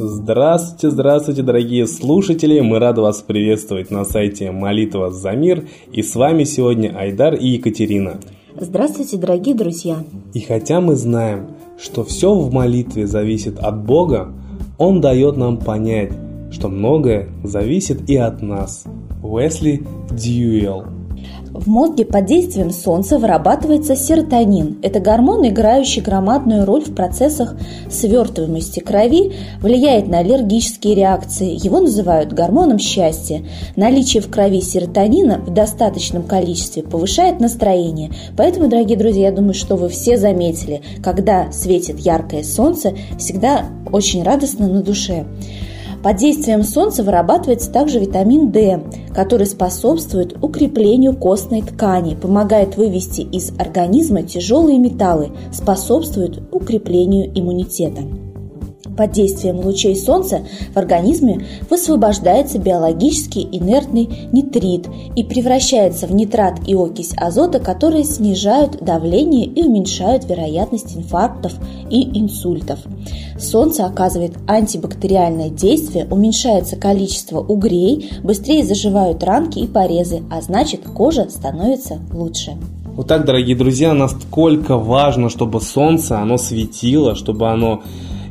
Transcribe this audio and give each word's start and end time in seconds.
Здравствуйте, 0.00 0.90
здравствуйте, 0.90 1.42
дорогие 1.42 1.84
слушатели! 1.88 2.60
Мы 2.60 2.78
рады 2.78 3.00
вас 3.00 3.20
приветствовать 3.20 3.90
на 3.90 4.04
сайте 4.04 4.52
Молитва 4.52 5.10
за 5.10 5.32
мир. 5.32 5.66
И 5.90 6.04
с 6.04 6.14
вами 6.14 6.44
сегодня 6.44 6.96
Айдар 6.96 7.34
и 7.34 7.48
Екатерина. 7.48 8.20
Здравствуйте, 8.54 9.16
дорогие 9.16 9.56
друзья! 9.56 10.04
И 10.34 10.38
хотя 10.38 10.80
мы 10.80 10.94
знаем, 10.94 11.48
что 11.82 12.04
все 12.04 12.32
в 12.32 12.52
молитве 12.52 13.08
зависит 13.08 13.58
от 13.58 13.84
Бога, 13.84 14.32
Он 14.78 15.00
дает 15.00 15.36
нам 15.36 15.56
понять, 15.56 16.12
что 16.52 16.68
многое 16.68 17.30
зависит 17.42 18.08
и 18.08 18.14
от 18.14 18.40
нас. 18.40 18.84
Уэсли 19.20 19.82
Дьюэлл 20.12 20.97
в 21.52 21.66
мозге 21.68 22.04
под 22.04 22.26
действием 22.26 22.70
солнца 22.70 23.18
вырабатывается 23.18 23.96
серотонин. 23.96 24.78
Это 24.82 25.00
гормон, 25.00 25.46
играющий 25.46 26.02
громадную 26.02 26.64
роль 26.64 26.84
в 26.84 26.94
процессах 26.94 27.56
свертываемости 27.90 28.80
крови, 28.80 29.32
влияет 29.60 30.08
на 30.08 30.18
аллергические 30.18 30.94
реакции. 30.94 31.58
Его 31.64 31.80
называют 31.80 32.32
гормоном 32.32 32.78
счастья. 32.78 33.42
Наличие 33.76 34.22
в 34.22 34.30
крови 34.30 34.60
серотонина 34.60 35.38
в 35.38 35.52
достаточном 35.52 36.22
количестве 36.22 36.82
повышает 36.82 37.40
настроение. 37.40 38.12
Поэтому, 38.36 38.68
дорогие 38.68 38.98
друзья, 38.98 39.28
я 39.28 39.32
думаю, 39.32 39.54
что 39.54 39.76
вы 39.76 39.88
все 39.88 40.16
заметили, 40.16 40.82
когда 41.02 41.50
светит 41.52 41.98
яркое 41.98 42.42
солнце, 42.42 42.92
всегда 43.18 43.66
очень 43.90 44.22
радостно 44.22 44.68
на 44.68 44.82
душе. 44.82 45.24
Под 46.02 46.16
действием 46.16 46.62
солнца 46.62 47.02
вырабатывается 47.02 47.72
также 47.72 47.98
витамин 47.98 48.52
D, 48.52 48.80
который 49.14 49.46
способствует 49.46 50.36
укреплению 50.42 51.16
костной 51.16 51.62
ткани, 51.62 52.14
помогает 52.14 52.76
вывести 52.76 53.22
из 53.22 53.50
организма 53.58 54.22
тяжелые 54.22 54.78
металлы, 54.78 55.30
способствует 55.52 56.40
укреплению 56.52 57.30
иммунитета. 57.34 58.02
Под 58.98 59.12
действием 59.12 59.60
лучей 59.60 59.94
солнца 59.94 60.40
в 60.74 60.76
организме 60.76 61.46
высвобождается 61.70 62.58
биологически 62.58 63.38
инертный 63.38 64.28
нитрит 64.32 64.88
и 65.14 65.22
превращается 65.22 66.08
в 66.08 66.12
нитрат 66.12 66.58
и 66.66 66.74
окись 66.74 67.12
азота, 67.16 67.60
которые 67.60 68.02
снижают 68.02 68.84
давление 68.84 69.46
и 69.46 69.62
уменьшают 69.62 70.28
вероятность 70.28 70.96
инфарктов 70.96 71.52
и 71.88 72.18
инсультов. 72.18 72.80
Солнце 73.38 73.86
оказывает 73.86 74.32
антибактериальное 74.48 75.50
действие, 75.50 76.08
уменьшается 76.10 76.74
количество 76.74 77.38
угрей, 77.38 78.10
быстрее 78.24 78.64
заживают 78.64 79.22
ранки 79.22 79.60
и 79.60 79.68
порезы, 79.68 80.24
а 80.28 80.40
значит 80.40 80.80
кожа 80.88 81.28
становится 81.30 82.00
лучше. 82.12 82.56
Вот 82.96 83.06
так, 83.06 83.24
дорогие 83.24 83.54
друзья, 83.54 83.94
насколько 83.94 84.76
важно, 84.76 85.28
чтобы 85.28 85.60
солнце, 85.60 86.18
оно 86.18 86.36
светило, 86.36 87.14
чтобы 87.14 87.48
оно 87.48 87.82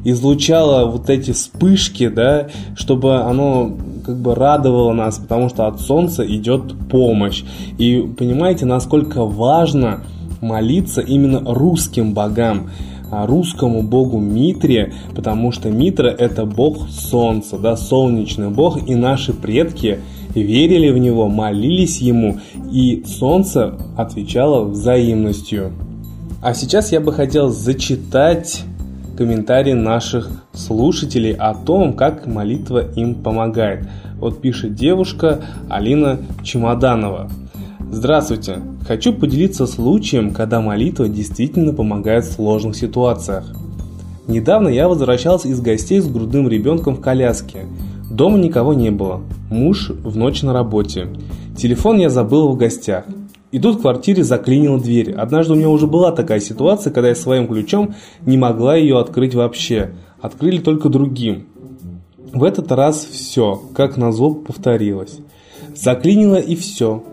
излучало 0.09 0.89
вот 0.89 1.09
эти 1.09 1.31
вспышки, 1.31 2.07
да, 2.07 2.47
чтобы 2.75 3.17
оно 3.21 3.73
как 4.05 4.17
бы 4.17 4.35
радовало 4.35 4.93
нас, 4.93 5.17
потому 5.17 5.49
что 5.49 5.67
от 5.67 5.81
солнца 5.81 6.25
идет 6.25 6.73
помощь. 6.89 7.43
И 7.77 8.09
понимаете, 8.17 8.65
насколько 8.65 9.25
важно 9.25 10.03
молиться 10.39 11.01
именно 11.01 11.41
русским 11.53 12.13
богам 12.13 12.69
а, 13.11 13.25
русскому 13.25 13.83
богу 13.83 14.19
Митре, 14.19 14.93
потому 15.13 15.51
что 15.51 15.69
Митра 15.69 16.07
это 16.07 16.45
бог 16.45 16.87
солнца, 16.89 17.57
да, 17.57 17.75
солнечный 17.75 18.49
бог, 18.49 18.87
и 18.87 18.95
наши 18.95 19.33
предки 19.33 19.99
верили 20.33 20.89
в 20.89 20.97
него, 20.97 21.27
молились 21.27 21.99
ему, 21.99 22.39
и 22.71 23.03
солнце 23.05 23.77
отвечало 23.97 24.63
взаимностью. 24.63 25.73
А 26.41 26.53
сейчас 26.53 26.93
я 26.93 27.01
бы 27.01 27.11
хотел 27.11 27.49
зачитать 27.49 28.63
комментарии 29.17 29.73
наших 29.73 30.29
слушателей 30.53 31.33
о 31.33 31.55
том, 31.55 31.93
как 31.93 32.27
молитва 32.27 32.85
им 32.95 33.15
помогает. 33.15 33.87
Вот 34.19 34.41
пишет 34.41 34.75
девушка 34.75 35.41
Алина 35.69 36.19
Чемоданова. 36.43 37.29
Здравствуйте! 37.91 38.59
Хочу 38.87 39.13
поделиться 39.13 39.65
случаем, 39.65 40.31
когда 40.31 40.61
молитва 40.61 41.09
действительно 41.09 41.73
помогает 41.73 42.25
в 42.25 42.33
сложных 42.33 42.75
ситуациях. 42.75 43.45
Недавно 44.27 44.67
я 44.67 44.87
возвращался 44.87 45.47
из 45.47 45.59
гостей 45.61 45.99
с 45.99 46.07
грудным 46.07 46.47
ребенком 46.47 46.95
в 46.95 47.01
коляске. 47.01 47.65
Дома 48.11 48.37
никого 48.37 48.73
не 48.73 48.91
было. 48.91 49.21
Муж 49.49 49.89
в 49.89 50.15
ночь 50.15 50.43
на 50.43 50.53
работе. 50.53 51.07
Телефон 51.57 51.97
я 51.97 52.09
забыл 52.09 52.49
в 52.49 52.57
гостях. 52.57 53.05
И 53.51 53.59
тут 53.59 53.77
в 53.77 53.81
квартире 53.81 54.23
заклинила 54.23 54.79
дверь. 54.79 55.13
Однажды 55.13 55.53
у 55.53 55.55
меня 55.55 55.69
уже 55.69 55.87
была 55.87 56.11
такая 56.11 56.39
ситуация, 56.39 56.91
когда 56.91 57.09
я 57.09 57.15
своим 57.15 57.47
ключом 57.47 57.95
не 58.25 58.37
могла 58.37 58.75
ее 58.75 58.99
открыть 58.99 59.35
вообще. 59.35 59.91
Открыли 60.19 60.57
только 60.57 60.89
другим. 60.89 61.47
В 62.33 62.43
этот 62.43 62.71
раз 62.71 63.05
все, 63.05 63.61
как 63.73 63.95
назло, 63.95 64.33
повторилось. 64.33 65.19
Заклинило 65.75 66.35
и 66.35 66.55
все. 66.55 67.03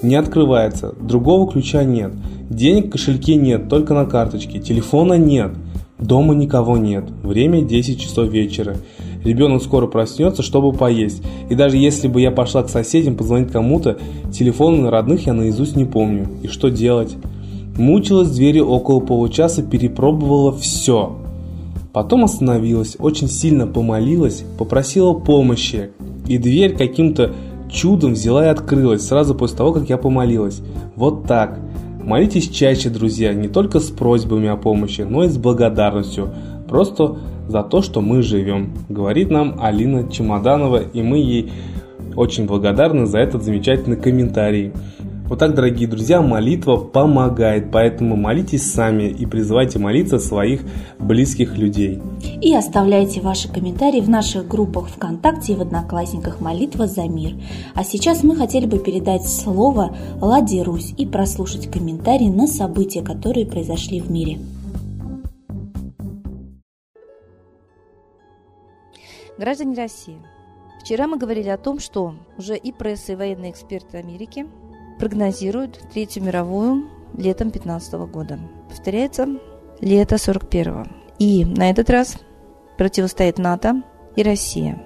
Не 0.00 0.16
открывается, 0.16 0.94
другого 0.98 1.50
ключа 1.50 1.84
нет. 1.84 2.12
Денег 2.48 2.86
в 2.86 2.90
кошельке 2.90 3.34
нет, 3.34 3.68
только 3.68 3.94
на 3.94 4.06
карточке. 4.06 4.58
Телефона 4.58 5.14
нет. 5.14 5.52
Дома 5.98 6.34
никого 6.34 6.76
нет. 6.76 7.04
Время 7.22 7.62
10 7.62 8.00
часов 8.00 8.28
вечера. 8.28 8.76
Ребенок 9.24 9.62
скоро 9.62 9.86
проснется, 9.86 10.42
чтобы 10.42 10.72
поесть. 10.72 11.22
И 11.48 11.54
даже 11.54 11.76
если 11.76 12.08
бы 12.08 12.20
я 12.20 12.30
пошла 12.30 12.62
к 12.62 12.68
соседям 12.68 13.16
позвонить 13.16 13.52
кому-то, 13.52 13.98
телефоны 14.32 14.90
родных 14.90 15.26
я 15.26 15.32
наизусть 15.32 15.76
не 15.76 15.84
помню. 15.84 16.28
И 16.42 16.48
что 16.48 16.70
делать? 16.70 17.16
Мучилась 17.76 18.28
в 18.28 18.34
двери 18.34 18.60
около 18.60 19.00
получаса, 19.00 19.62
перепробовала 19.62 20.52
все. 20.52 21.16
Потом 21.92 22.24
остановилась, 22.24 22.96
очень 22.98 23.28
сильно 23.28 23.66
помолилась, 23.66 24.44
попросила 24.58 25.12
помощи. 25.12 25.90
И 26.26 26.38
дверь 26.38 26.76
каким-то 26.76 27.32
чудом 27.70 28.12
взяла 28.12 28.46
и 28.46 28.48
открылась 28.48 29.06
сразу 29.06 29.34
после 29.34 29.58
того, 29.58 29.72
как 29.72 29.88
я 29.88 29.96
помолилась. 29.96 30.60
Вот 30.96 31.26
так. 31.26 31.58
Молитесь 32.02 32.48
чаще, 32.48 32.90
друзья, 32.90 33.32
не 33.32 33.48
только 33.48 33.78
с 33.78 33.90
просьбами 33.90 34.48
о 34.48 34.56
помощи, 34.56 35.02
но 35.02 35.24
и 35.24 35.28
с 35.28 35.36
благодарностью. 35.36 36.30
Просто 36.68 37.18
за 37.48 37.62
то, 37.62 37.82
что 37.82 38.00
мы 38.00 38.22
живем, 38.22 38.72
говорит 38.88 39.30
нам 39.30 39.56
Алина 39.60 40.10
Чемоданова, 40.10 40.82
и 40.82 41.02
мы 41.02 41.18
ей 41.18 41.52
очень 42.16 42.46
благодарны 42.46 43.06
за 43.06 43.18
этот 43.18 43.42
замечательный 43.42 43.96
комментарий. 43.96 44.72
Вот 45.32 45.38
так, 45.38 45.54
дорогие 45.54 45.88
друзья, 45.88 46.20
молитва 46.20 46.76
помогает, 46.76 47.70
поэтому 47.72 48.16
молитесь 48.16 48.70
сами 48.70 49.04
и 49.04 49.24
призывайте 49.24 49.78
молиться 49.78 50.18
своих 50.18 50.60
близких 50.98 51.56
людей. 51.56 52.02
И 52.42 52.54
оставляйте 52.54 53.22
ваши 53.22 53.48
комментарии 53.48 54.02
в 54.02 54.10
наших 54.10 54.46
группах 54.46 54.88
ВКонтакте 54.88 55.54
и 55.54 55.56
в 55.56 55.62
Одноклассниках 55.62 56.42
«Молитва 56.42 56.86
за 56.86 57.04
мир». 57.04 57.32
А 57.74 57.82
сейчас 57.82 58.22
мы 58.22 58.36
хотели 58.36 58.66
бы 58.66 58.78
передать 58.78 59.26
слово 59.26 59.96
Ладе 60.20 60.62
Русь 60.62 60.92
и 60.98 61.06
прослушать 61.06 61.70
комментарии 61.70 62.28
на 62.28 62.46
события, 62.46 63.00
которые 63.00 63.46
произошли 63.46 64.00
в 64.00 64.10
мире. 64.10 64.38
Граждане 69.42 69.74
России, 69.74 70.22
вчера 70.80 71.08
мы 71.08 71.18
говорили 71.18 71.48
о 71.48 71.58
том, 71.58 71.80
что 71.80 72.14
уже 72.38 72.56
и 72.56 72.70
пресса, 72.70 73.14
и 73.14 73.16
военные 73.16 73.50
эксперты 73.50 73.96
Америки 73.96 74.46
прогнозируют 75.00 75.80
Третью 75.92 76.22
мировую 76.22 76.88
летом 77.18 77.50
15 77.50 77.94
года. 78.08 78.38
Повторяется 78.68 79.26
лето 79.80 80.16
41 80.16 80.86
И 81.18 81.44
на 81.44 81.70
этот 81.70 81.90
раз 81.90 82.18
противостоит 82.78 83.38
НАТО 83.38 83.82
и 84.14 84.22
Россия. 84.22 84.80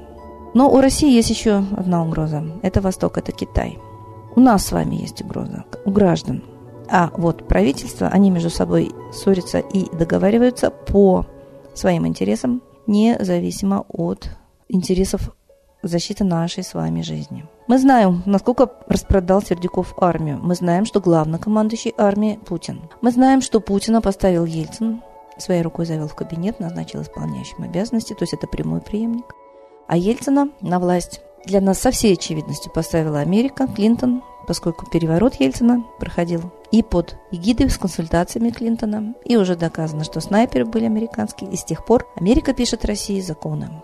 Но 0.55 0.73
у 0.73 0.81
России 0.81 1.13
есть 1.13 1.29
еще 1.29 1.59
одна 1.77 2.03
угроза. 2.03 2.43
Это 2.63 2.81
Восток, 2.81 3.19
это 3.19 3.33
Китай. 3.33 3.79
У 4.37 4.41
нас 4.41 4.65
с 4.65 4.73
вами 4.73 4.95
есть 4.95 5.21
угроза, 5.21 5.67
у 5.85 5.91
граждан. 5.91 6.43
А 6.91 7.11
вот 7.19 7.47
правительства, 7.47 8.09
они 8.09 8.31
между 8.31 8.49
собой 8.49 8.91
ссорятся 9.13 9.59
и 9.59 9.95
договариваются 9.95 10.71
по 10.71 11.27
своим 11.75 12.07
интересам, 12.07 12.63
независимо 12.87 13.85
от 13.89 14.31
интересов 14.69 15.31
защиты 15.83 16.25
нашей 16.25 16.63
с 16.63 16.75
вами 16.75 17.03
жизни. 17.03 17.45
Мы 17.67 17.79
знаем, 17.79 18.23
насколько 18.27 18.71
распродал 18.87 19.43
Сердюков 19.43 19.95
армию. 19.99 20.39
Мы 20.43 20.55
знаем, 20.55 20.85
что 20.85 21.01
главнокомандующий 21.01 21.95
армии 21.97 22.39
Путин. 22.47 22.89
Мы 23.01 23.11
знаем, 23.11 23.41
что 23.43 23.61
Путина 23.61 24.01
поставил 24.01 24.45
Ельцин, 24.45 25.03
своей 25.39 25.63
рукой 25.63 25.87
завел 25.87 26.09
в 26.09 26.15
кабинет, 26.15 26.61
назначил 26.61 27.03
исполняющим 27.03 27.63
обязанности, 27.63 28.15
то 28.15 28.23
есть 28.23 28.35
это 28.35 28.47
прямой 28.47 28.81
преемник. 28.81 29.27
А 29.87 29.97
Ельцина 29.97 30.51
на 30.61 30.79
власть 30.79 31.21
для 31.45 31.61
нас 31.61 31.79
со 31.79 31.91
всей 31.91 32.15
очевидностью 32.15 32.73
поставила 32.73 33.21
Америка, 33.21 33.69
Клинтон, 33.69 34.23
поскольку 34.47 34.89
переворот 34.91 35.35
Ельцина 35.37 35.85
проходил 35.99 36.53
и 36.71 36.83
под 36.83 37.17
эгидой 37.31 37.71
с 37.71 37.79
консультациями 37.79 38.51
Клинтона, 38.51 39.15
и 39.25 39.37
уже 39.37 39.57
доказано, 39.57 40.05
что 40.05 40.21
снайперы 40.21 40.65
были 40.65 40.85
американские, 40.85 41.51
и 41.51 41.57
с 41.57 41.65
тех 41.65 41.85
пор 41.85 42.07
Америка 42.17 42.53
пишет 42.53 42.85
России 42.85 43.21
законы. 43.21 43.83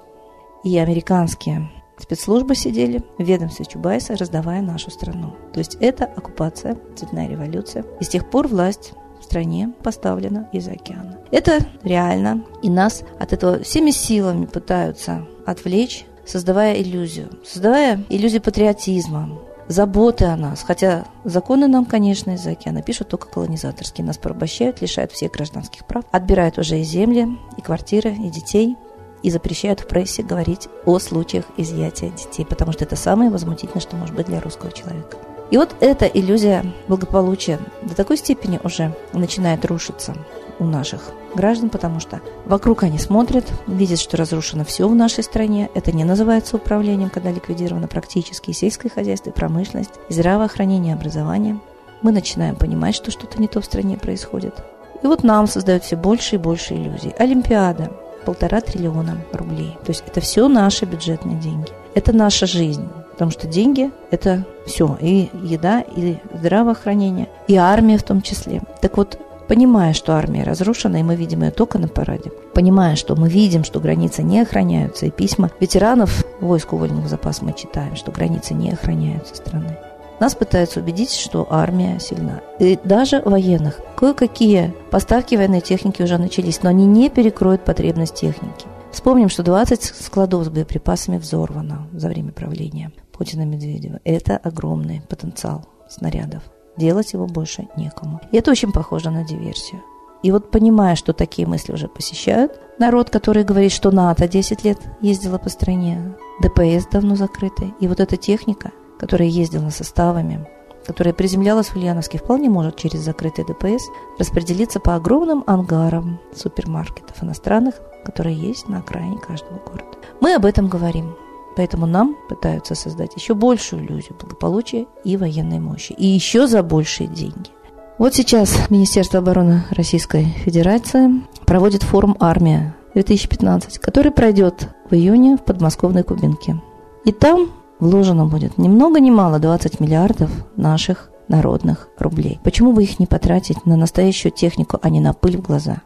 И 0.64 0.79
американские 0.79 1.70
спецслужбы 1.99 2.55
сидели 2.55 3.03
в 3.19 3.23
ведомстве 3.23 3.64
Чубайса, 3.64 4.17
раздавая 4.17 4.62
нашу 4.62 4.91
страну. 4.91 5.35
То 5.53 5.59
есть 5.59 5.76
это 5.81 6.05
оккупация, 6.05 6.76
цветная 6.97 7.29
революция. 7.29 7.85
И 8.00 8.05
с 8.05 8.09
тех 8.09 8.29
пор 8.31 8.49
власть 8.49 8.93
в 9.20 9.25
стране 9.25 9.73
поставлена 9.82 10.49
из 10.53 10.67
океана. 10.69 11.19
Это 11.31 11.61
реально, 11.85 12.44
и 12.62 12.70
нас 12.70 13.05
от 13.19 13.32
этого 13.32 13.61
всеми 13.61 13.91
силами 13.91 14.47
пытаются 14.47 15.26
отвлечь, 15.47 16.06
создавая 16.26 16.81
иллюзию. 16.81 17.29
Создавая 17.44 18.05
иллюзию 18.09 18.43
патриотизма, 18.43 19.38
заботы 19.69 20.25
о 20.26 20.37
нас. 20.37 20.62
Хотя 20.62 21.05
законы 21.25 21.67
нам, 21.67 21.85
конечно, 21.85 22.32
из-за 22.32 22.50
океана 22.50 22.82
пишут 22.82 23.09
только 23.09 23.29
колонизаторские. 23.29 24.05
Нас 24.05 24.19
порабощают, 24.19 24.81
лишают 24.81 25.12
всех 25.12 25.32
гражданских 25.32 25.87
прав, 25.87 26.05
отбирают 26.11 26.59
уже 26.59 26.81
и 26.81 26.85
земли, 26.85 27.29
и 27.56 27.62
квартиры, 27.62 28.11
и 28.11 28.29
детей, 28.29 28.76
и 29.22 29.30
запрещают 29.30 29.80
в 29.80 29.86
прессе 29.86 30.22
говорить 30.22 30.69
о 30.84 30.98
случаях 30.98 31.44
изъятия 31.56 32.10
детей, 32.10 32.44
потому 32.44 32.72
что 32.72 32.84
это 32.84 32.96
самое 32.96 33.30
возмутительное, 33.30 33.80
что 33.80 33.96
может 33.96 34.14
быть 34.14 34.26
для 34.26 34.40
русского 34.40 34.72
человека. 34.72 35.16
И 35.50 35.58
вот 35.58 35.76
эта 35.80 36.06
иллюзия 36.06 36.64
благополучия 36.88 37.58
до 37.82 37.94
такой 37.94 38.16
степени 38.16 38.58
уже 38.64 38.94
начинает 39.12 39.64
рушиться 39.66 40.14
у 40.58 40.64
наших 40.64 41.10
граждан, 41.34 41.69
потому 41.69 42.00
что 42.00 42.20
вокруг 42.46 42.84
они 42.84 42.98
смотрят, 42.98 43.44
видят, 43.66 44.00
что 44.00 44.16
разрушено 44.16 44.64
все 44.64 44.88
в 44.88 44.94
нашей 44.94 45.22
стране. 45.22 45.68
Это 45.75 45.92
не 45.92 46.04
называется 46.04 46.56
управлением, 46.56 47.10
когда 47.10 47.30
ликвидировано 47.30 47.86
практически 47.86 48.50
и 48.50 48.54
сельское 48.54 48.88
хозяйство, 48.88 49.28
и 49.28 49.34
промышленность, 49.34 49.92
и 50.08 50.14
здравоохранение, 50.14 50.94
и 50.94 50.96
образование. 50.96 51.60
Мы 52.00 52.12
начинаем 52.12 52.56
понимать, 52.56 52.94
что 52.94 53.10
что-то 53.10 53.38
не 53.38 53.46
то 53.46 53.60
в 53.60 53.64
стране 53.66 53.98
происходит. 53.98 54.54
И 55.02 55.06
вот 55.06 55.22
нам 55.22 55.46
создают 55.46 55.84
все 55.84 55.96
больше 55.96 56.36
и 56.36 56.38
больше 56.38 56.75
иллюзий. 56.75 57.14
Олимпиада– 57.18 57.92
полтора 58.24 58.60
триллиона 58.60 59.19
рублей. 59.32 59.76
То 59.84 59.90
есть 59.90 60.04
это 60.06 60.20
все 60.20 60.48
наши 60.48 60.84
бюджетные 60.84 61.36
деньги. 61.36 61.70
Это 61.94 62.12
наша 62.12 62.46
жизнь. 62.46 62.88
Потому 63.12 63.30
что 63.30 63.46
деньги– 63.46 63.90
это 64.10 64.44
все. 64.66 64.96
И 65.00 65.28
еда, 65.42 65.80
и 65.80 66.16
здравоохранение, 66.34 67.28
и 67.46 67.56
армия 67.56 67.98
в 67.98 68.02
том 68.02 68.22
числе. 68.22 68.62
Так 68.80 68.96
вот, 68.96 69.19
Понимая, 69.48 69.92
что 69.92 70.14
армия 70.14 70.44
разрушена, 70.44 70.96
и 70.96 71.02
мы 71.02 71.14
видим 71.14 71.42
ее 71.42 71.50
только 71.50 71.78
на 71.78 71.86
параде, 71.86 72.30
понимая, 72.54 72.96
что 72.96 73.16
мы 73.16 73.28
видим, 73.28 73.64
что 73.64 73.80
границы 73.80 74.22
не 74.22 74.40
охраняются, 74.40 75.04
и 75.04 75.10
письма 75.10 75.50
ветеранов 75.60 76.25
войск 76.40 76.72
уволенных 76.72 77.04
в 77.04 77.08
запас 77.08 77.42
мы 77.42 77.52
читаем, 77.52 77.94
что 77.96 78.12
границы 78.12 78.54
не 78.54 78.70
охраняются 78.70 79.34
страны. 79.34 79.76
Нас 80.22 80.36
пытаются 80.36 80.78
убедить, 80.78 81.10
что 81.10 81.48
армия 81.50 81.98
сильна. 81.98 82.42
И 82.60 82.78
даже 82.84 83.20
военных. 83.22 83.80
Кое-какие 83.96 84.72
поставки 84.92 85.34
военной 85.34 85.60
техники 85.60 86.00
уже 86.00 86.16
начались, 86.16 86.62
но 86.62 86.70
они 86.70 86.86
не 86.86 87.10
перекроют 87.10 87.64
потребность 87.64 88.14
техники. 88.14 88.66
Вспомним, 88.92 89.28
что 89.28 89.42
20 89.42 89.82
складов 89.82 90.44
с 90.44 90.48
боеприпасами 90.48 91.19
взорвано 91.19 91.88
за 91.92 92.06
время 92.06 92.30
правления 92.30 92.92
Путина 93.10 93.42
Медведева. 93.42 93.98
Это 94.04 94.36
огромный 94.36 95.02
потенциал 95.08 95.66
снарядов 95.90 96.44
делать 96.76 97.14
его 97.14 97.26
больше 97.26 97.66
некому. 97.76 98.20
И 98.30 98.36
это 98.36 98.52
очень 98.52 98.70
похоже 98.70 99.10
на 99.10 99.25
диверсию. 99.25 99.82
И 100.22 100.30
вот 100.30 100.52
понимая, 100.52 100.94
что 100.94 101.12
такие 101.12 101.48
мысли 101.48 101.72
уже 101.72 101.88
посещают, 101.88 102.60
народ, 102.78 103.10
который 103.10 103.42
говорит, 103.42 103.72
что 103.72 103.90
НАТО 103.90 104.28
10 104.28 104.62
лет 104.62 104.78
ездила 105.00 105.38
по 105.38 105.48
стране, 105.48 106.14
ДПС 106.40 106.86
давно 106.86 107.16
закрыты, 107.16 107.75
и 107.80 107.88
вот 107.88 107.98
эта 107.98 108.16
техника, 108.16 108.70
которая 109.02 109.28
ездила 109.28 109.70
составами, 109.70 110.46
которая 110.87 111.12
приземлялась 111.12 111.66
в 111.66 111.76
Ульяновске, 111.76 112.19
вполне 112.19 112.49
может 112.49 112.76
через 112.76 113.00
закрытый 113.00 113.44
ДПС 113.44 113.82
распределиться 114.16 114.78
по 114.78 114.94
огромным 114.94 115.43
ангарам 115.49 116.20
супермаркетов 116.32 117.20
иностранных, 117.20 117.75
которые 118.04 118.37
есть 118.37 118.69
на 118.69 118.78
окраине 118.78 119.19
каждого 119.19 119.58
города. 119.58 119.99
Мы 120.20 120.34
об 120.34 120.44
этом 120.44 120.69
говорим. 120.69 121.16
Поэтому 121.56 121.87
нам 121.87 122.16
пытаются 122.28 122.76
создать 122.76 123.16
еще 123.16 123.34
большую 123.34 123.84
иллюзию 123.84 124.16
благополучия 124.19 124.87
и 125.02 125.16
военной 125.16 125.58
мощи. 125.58 125.93
И 125.99 126.06
еще 126.06 126.46
за 126.46 126.62
большие 126.62 127.08
деньги. 127.08 127.50
Вот 127.99 128.14
сейчас 128.14 128.70
Министерство 128.70 129.19
обороны 129.19 129.64
Российской 129.70 130.25
Федерации 130.25 131.22
проводит 131.44 131.82
форум 131.82 132.16
«Армия-2015», 132.20 133.81
который 133.81 134.12
пройдет 134.12 134.69
в 134.88 134.94
июне 134.94 135.37
в 135.37 135.44
подмосковной 135.44 136.04
Кубинке. 136.04 136.62
И 137.04 137.10
там 137.10 137.50
вложено 137.82 138.25
будет 138.25 138.56
ни 138.56 138.69
много 138.69 139.00
ни 139.00 139.11
мало 139.11 139.38
20 139.38 139.81
миллиардов 139.81 140.31
наших 140.56 141.11
народных 141.29 141.88
рублей. 141.99 142.40
Почему 142.43 142.73
бы 142.73 142.82
их 142.82 142.99
не 142.99 143.06
потратить 143.06 143.67
на 143.67 143.76
настоящую 143.76 144.32
технику, 144.32 144.79
а 144.81 144.88
не 144.88 145.00
на 145.00 145.12
пыль 145.12 145.37
в 145.37 145.43
глаза? 145.43 145.82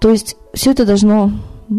То 0.00 0.10
есть 0.10 0.36
все 0.52 0.72
это 0.72 0.84
должно 0.84 1.30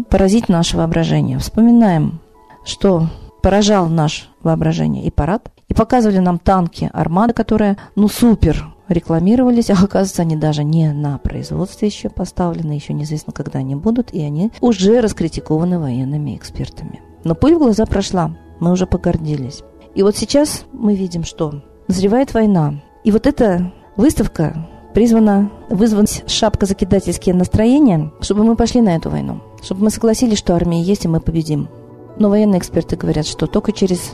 поразить 0.08 0.48
наше 0.48 0.76
воображение. 0.76 1.38
Вспоминаем 1.38 2.20
что 2.64 3.08
поражал 3.42 3.88
наш 3.88 4.30
воображение 4.42 5.04
и 5.04 5.10
парад. 5.10 5.50
И 5.68 5.74
показывали 5.74 6.18
нам 6.18 6.38
танки 6.38 6.90
«Армада», 6.92 7.32
которые, 7.32 7.76
ну, 7.94 8.08
супер 8.08 8.74
рекламировались, 8.88 9.70
а 9.70 9.74
оказывается, 9.74 10.22
они 10.22 10.36
даже 10.36 10.64
не 10.64 10.92
на 10.92 11.18
производстве 11.18 11.86
еще 11.86 12.08
поставлены, 12.08 12.72
еще 12.72 12.92
неизвестно, 12.92 13.32
когда 13.32 13.60
они 13.60 13.76
будут, 13.76 14.12
и 14.12 14.20
они 14.20 14.50
уже 14.60 15.00
раскритикованы 15.00 15.78
военными 15.78 16.36
экспертами. 16.36 17.00
Но 17.22 17.36
пыль 17.36 17.54
в 17.54 17.58
глаза 17.58 17.86
прошла, 17.86 18.34
мы 18.60 18.72
уже 18.72 18.86
погордились. 18.86 19.62
И 19.94 20.02
вот 20.02 20.16
сейчас 20.16 20.64
мы 20.72 20.94
видим, 20.94 21.24
что 21.24 21.62
назревает 21.88 22.32
война. 22.34 22.80
И 23.02 23.10
вот 23.10 23.26
эта 23.26 23.72
выставка 23.96 24.68
призвана 24.94 25.50
вызвать 25.68 26.24
шапкозакидательские 26.30 27.34
настроения, 27.34 28.12
чтобы 28.20 28.44
мы 28.44 28.56
пошли 28.56 28.80
на 28.80 28.96
эту 28.96 29.10
войну, 29.10 29.40
чтобы 29.62 29.84
мы 29.84 29.90
согласились, 29.90 30.38
что 30.38 30.54
армия 30.54 30.82
есть, 30.82 31.04
и 31.04 31.08
мы 31.08 31.20
победим. 31.20 31.68
Но 32.18 32.28
военные 32.28 32.58
эксперты 32.58 32.96
говорят, 32.96 33.26
что 33.26 33.46
только 33.46 33.72
через 33.72 34.12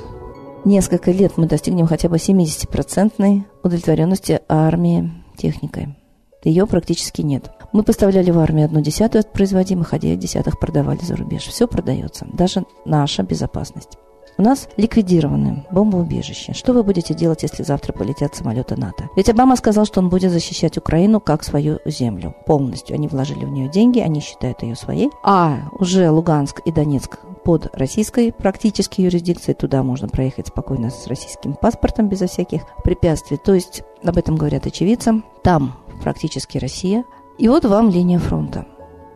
несколько 0.65 1.11
лет 1.11 1.33
мы 1.37 1.47
достигнем 1.47 1.87
хотя 1.87 2.09
бы 2.09 2.17
70% 2.17 3.43
удовлетворенности 3.63 4.41
армии 4.49 5.13
техникой. 5.37 5.97
Ее 6.45 6.67
практически 6.67 7.23
нет. 7.23 7.51
Мы 7.73 7.83
поставляли 7.83 8.31
в 8.31 8.39
армию 8.39 8.67
одну 8.67 8.81
десятую 8.81 9.21
от 9.21 9.33
производимых, 9.33 9.93
а 9.93 9.99
десятых 9.99 10.61
продавали 10.61 11.01
за 11.03 11.17
рубеж. 11.17 11.43
Все 11.43 11.67
продается, 11.67 12.27
даже 12.33 12.65
наша 12.85 13.23
безопасность. 13.23 13.99
У 14.39 14.43
нас 14.43 14.69
ликвидированы 14.77 15.65
бомбоубежища. 15.71 16.53
Что 16.53 16.75
вы 16.75 16.83
будете 16.83 17.15
делать, 17.15 17.43
если 17.43 17.63
завтра 17.63 17.93
полетят 17.95 18.35
самолеты 18.35 18.77
НАТО? 18.77 19.09
Ведь 19.17 19.31
Обама 19.31 19.57
сказал, 19.57 19.87
что 19.87 20.01
он 20.01 20.11
будет 20.11 20.31
защищать 20.31 20.77
Украину 20.77 21.21
как 21.21 21.43
свою 21.43 21.79
землю 21.87 22.35
полностью. 22.45 22.95
Они 22.95 23.09
вложили 23.09 23.45
в 23.47 23.51
нее 23.51 23.69
деньги, 23.69 24.01
они 24.01 24.21
считают 24.21 24.63
ее 24.63 24.77
своей. 24.77 25.11
А 25.23 25.71
уже 25.79 26.11
Луганск 26.11 26.61
и 26.67 26.73
Донецк 26.73 27.19
под 27.45 27.75
российской 27.75 28.31
практически 28.31 29.01
юрисдикцией. 29.01 29.55
Туда 29.55 29.83
можно 29.83 30.09
проехать 30.09 30.49
спокойно 30.49 30.91
с 30.91 31.07
российским 31.07 31.55
паспортом 31.55 32.09
безо 32.09 32.27
всяких 32.27 32.63
препятствий. 32.85 33.39
То 33.39 33.55
есть 33.55 33.85
об 34.05 34.19
этом 34.19 34.37
говорят 34.37 34.67
очевидцы. 34.67 35.23
Там 35.43 35.77
практически 36.03 36.59
Россия. 36.59 37.05
И 37.39 37.49
вот 37.49 37.65
вам 37.65 37.89
линия 37.89 38.19
фронта. 38.19 38.67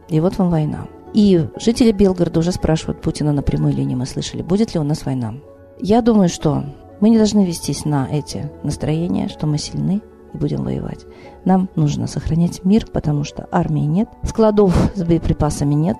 И 0.08 0.18
вот 0.20 0.38
вам 0.38 0.50
война. 0.50 0.86
И 1.12 1.46
жители 1.56 1.92
Белгорода 1.92 2.38
уже 2.38 2.52
спрашивают 2.52 3.00
Путина 3.00 3.32
на 3.32 3.42
прямой 3.42 3.72
линии, 3.72 3.94
мы 3.94 4.06
слышали, 4.06 4.42
будет 4.42 4.74
ли 4.74 4.80
у 4.80 4.84
нас 4.84 5.04
война. 5.04 5.34
Я 5.80 6.02
думаю, 6.02 6.28
что 6.28 6.64
мы 7.00 7.10
не 7.10 7.16
должны 7.16 7.44
вестись 7.44 7.84
на 7.84 8.08
эти 8.10 8.50
настроения, 8.62 9.28
что 9.28 9.46
мы 9.46 9.58
сильны 9.58 10.02
и 10.32 10.36
будем 10.36 10.62
воевать. 10.62 11.06
Нам 11.44 11.68
нужно 11.74 12.06
сохранять 12.06 12.64
мир, 12.64 12.86
потому 12.86 13.24
что 13.24 13.48
армии 13.50 13.80
нет, 13.80 14.08
складов 14.22 14.76
с 14.94 15.02
боеприпасами 15.02 15.74
нет, 15.74 15.96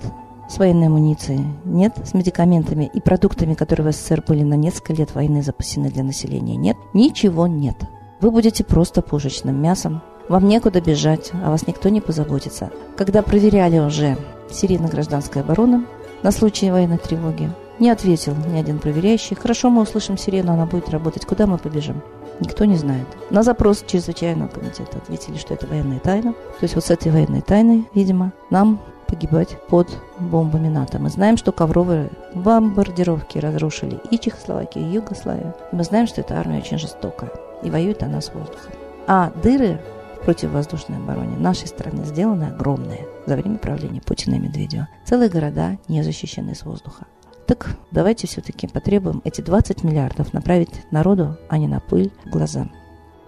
с 0.49 0.59
военной 0.59 0.89
амуницией 0.89 1.47
нет, 1.65 1.95
с 2.05 2.13
медикаментами 2.13 2.91
и 2.93 3.01
продуктами, 3.01 3.55
которые 3.55 3.91
в 3.91 3.95
СССР 3.95 4.23
были 4.27 4.43
на 4.43 4.55
несколько 4.55 4.93
лет 4.93 5.15
войны 5.15 5.43
запасены 5.43 5.91
для 5.91 6.05
населения, 6.05 6.57
нет. 6.57 6.77
Ничего 6.93 7.47
нет. 7.47 7.77
Вы 8.21 8.31
будете 8.31 8.65
просто 8.65 9.01
пушечным 9.01 9.61
мясом. 9.61 10.03
Вам 10.29 10.47
некуда 10.47 10.81
бежать, 10.81 11.33
а 11.33 11.51
вас 11.51 11.67
никто 11.67 11.89
не 11.89 12.01
позаботится. 12.01 12.71
Когда 12.97 13.23
проверяли 13.23 13.79
уже 13.79 14.17
сирена 14.53 14.89
гражданской 14.89 15.43
обороны 15.43 15.85
на 16.23 16.31
случай 16.31 16.71
военной 16.71 16.99
тревоги. 16.99 17.51
Не 17.79 17.91
ответил 17.91 18.35
ни 18.35 18.59
один 18.59 18.79
проверяющий. 18.79 19.37
Хорошо, 19.37 19.71
мы 19.71 19.83
услышим 19.83 20.19
сирену, 20.19 20.53
она 20.53 20.67
будет 20.67 20.91
работать. 20.91 21.25
Куда 21.25 21.47
мы 21.47 21.57
побежим? 21.57 22.03
Никто 22.41 22.65
не 22.65 22.77
знает. 22.77 23.07
На 23.31 23.43
запрос 23.43 23.85
чрезвычайного 23.87 24.49
комитета 24.49 24.99
ответили, 24.99 25.37
что 25.39 25.55
это 25.55 25.67
военная 25.67 25.99
тайна. 25.99 26.33
То 26.33 26.63
есть 26.63 26.75
вот 26.75 26.85
с 26.85 26.91
этой 26.91 27.11
военной 27.11 27.41
тайной, 27.41 27.87
видимо, 27.95 28.33
нам 28.51 28.81
погибать 29.07 29.59
под 29.69 29.89
бомбами 30.19 30.69
НАТО. 30.69 30.99
Мы 30.99 31.11
знаем, 31.11 31.37
что 31.37 31.53
ковровые 31.53 32.11
бомбардировки 32.35 33.39
разрушили 33.39 33.99
и 34.11 34.19
Чехословакию, 34.19 34.85
и 34.85 34.93
Югославию. 34.93 35.55
Мы 35.73 35.83
знаем, 35.85 36.07
что 36.07 36.21
эта 36.21 36.39
армия 36.39 36.59
очень 36.59 36.79
жестокая. 36.79 37.31
И 37.63 37.71
воюет 37.71 38.03
она 38.03 38.21
с 38.21 38.33
воздухом. 38.33 38.73
А 39.07 39.33
дыры 39.43 39.81
противовоздушной 40.25 40.99
обороне 40.99 41.37
нашей 41.37 41.69
страны 41.69 42.05
сделаны 42.05 42.45
огромные 42.45 43.07
за 43.27 43.37
время 43.37 43.59
правления 43.59 44.01
Путина 44.01 44.37
и 44.37 44.39
Медведева. 44.39 44.89
Целые 45.05 45.29
города 45.29 45.79
не 45.89 46.03
защищены 46.03 46.55
с 46.55 46.65
воздуха. 46.65 47.07
Так 47.47 47.77
давайте 47.91 48.27
все-таки 48.27 48.69
потребуем 48.69 49.23
эти 49.25 49.41
20 49.41 49.83
миллиардов 49.83 50.33
направить 50.33 50.85
народу, 50.93 51.37
а 51.49 51.59
не 51.59 51.67
на 51.67 51.81
пыль 51.81 52.13
глаза. 52.27 52.69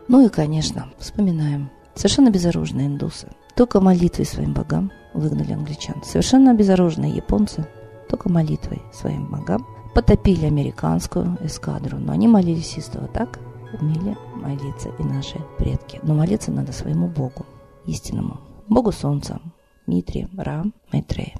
Ну 0.09 0.25
и, 0.25 0.29
конечно, 0.29 0.91
вспоминаем. 0.99 1.71
Совершенно 1.95 2.31
безоружные 2.31 2.87
индусы. 2.87 3.29
Только 3.55 3.81
молитвой 3.81 4.25
своим 4.25 4.55
богам 4.55 4.93
выгнали 5.13 5.53
англичан. 5.53 6.03
Совершенно 6.05 6.55
безоружные 6.55 7.13
японцы 7.13 7.67
только 8.09 8.29
молитвой 8.29 8.83
своим 8.93 9.27
богам 9.31 9.67
потопили 9.95 10.47
американскую 10.47 11.39
эскадру. 11.43 11.99
Но 11.99 12.13
они 12.13 12.29
молились 12.29 12.79
истово 12.79 13.09
так, 13.09 13.39
умели 13.81 14.17
молиться 14.35 14.91
и 14.99 15.03
наши 15.03 15.39
предки. 15.59 16.01
Но 16.03 16.15
молиться 16.15 16.51
надо 16.51 16.73
своему 16.73 17.09
Богу, 17.09 17.47
истинному. 17.87 18.39
Богу 18.69 18.93
Солнца, 18.93 19.41
Митре, 19.87 20.29
Ра, 20.37 20.65
Майтрея. 20.93 21.35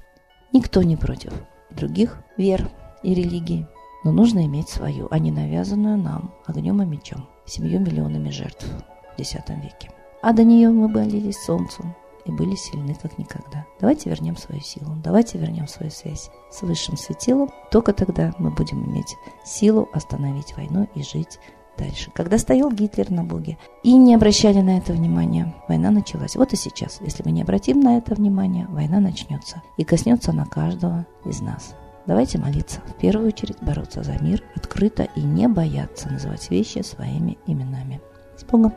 Никто 0.51 0.83
не 0.83 0.97
против 0.97 1.33
других 1.71 2.19
вер 2.37 2.69
и 3.01 3.13
религии. 3.13 3.67
Но 4.03 4.11
нужно 4.11 4.45
иметь 4.45 4.69
свою, 4.69 5.07
а 5.11 5.19
не 5.19 5.31
навязанную 5.31 5.97
нам 5.97 6.33
огнем 6.45 6.81
и 6.81 6.85
мечом, 6.85 7.27
семью 7.45 7.79
миллионами 7.79 8.29
жертв 8.29 8.67
в 9.15 9.19
X 9.19 9.33
веке. 9.47 9.91
А 10.21 10.33
до 10.33 10.43
нее 10.43 10.69
мы 10.69 10.87
молились 10.87 11.41
солнцу 11.43 11.83
и 12.25 12.31
были 12.31 12.55
сильны 12.55 12.95
как 12.95 13.17
никогда. 13.17 13.65
Давайте 13.79 14.09
вернем 14.09 14.37
свою 14.37 14.61
силу, 14.61 14.95
давайте 15.03 15.37
вернем 15.37 15.67
свою 15.67 15.91
связь 15.91 16.29
с 16.51 16.61
высшим 16.61 16.97
светилом. 16.97 17.49
Только 17.71 17.93
тогда 17.93 18.33
мы 18.37 18.51
будем 18.51 18.85
иметь 18.85 19.15
силу 19.45 19.89
остановить 19.93 20.55
войну 20.55 20.87
и 20.95 21.03
жить 21.03 21.39
дальше. 21.77 22.11
Когда 22.13 22.37
стоял 22.37 22.71
Гитлер 22.71 23.09
на 23.11 23.23
Боге 23.23 23.57
и 23.83 23.95
не 23.95 24.15
обращали 24.15 24.59
на 24.59 24.77
это 24.77 24.93
внимания, 24.93 25.53
война 25.67 25.91
началась. 25.91 26.35
Вот 26.35 26.53
и 26.53 26.55
сейчас, 26.55 26.99
если 27.01 27.23
мы 27.23 27.31
не 27.31 27.41
обратим 27.41 27.79
на 27.79 27.97
это 27.97 28.15
внимание, 28.15 28.67
война 28.69 28.99
начнется 28.99 29.61
и 29.77 29.83
коснется 29.83 30.33
на 30.33 30.45
каждого 30.45 31.05
из 31.25 31.41
нас. 31.41 31.75
Давайте 32.05 32.37
молиться. 32.37 32.81
В 32.81 32.99
первую 32.99 33.27
очередь 33.27 33.61
бороться 33.61 34.03
за 34.03 34.21
мир, 34.21 34.43
открыто 34.55 35.07
и 35.15 35.21
не 35.21 35.47
бояться 35.47 36.09
называть 36.09 36.49
вещи 36.49 36.81
своими 36.81 37.37
именами. 37.47 38.01
С 38.37 38.43
Богом! 38.43 38.73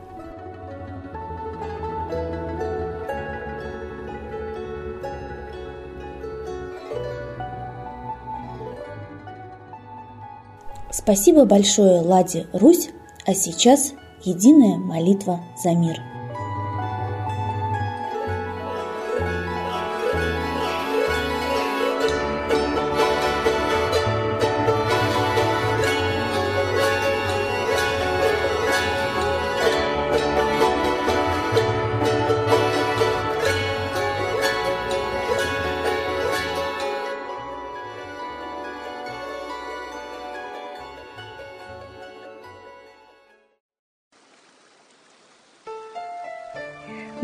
Спасибо 11.07 11.45
большое 11.45 12.01
Ладе 12.01 12.47
Русь, 12.51 12.89
а 13.25 13.33
сейчас 13.33 13.93
единая 14.25 14.75
молитва 14.75 15.39
за 15.63 15.71
мир. 15.71 16.01